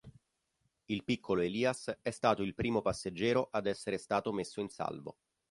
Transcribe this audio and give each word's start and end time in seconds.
Il 0.85 1.03
piccolo 1.03 1.41
Elias 1.41 1.95
è 2.01 2.09
stato 2.09 2.41
il 2.41 2.55
primo 2.55 2.81
passeggero 2.81 3.49
ad 3.51 3.67
essere 3.67 3.99
stato 3.99 4.31
messo 4.33 4.59
in 4.59 4.69
salvo. 4.69 5.19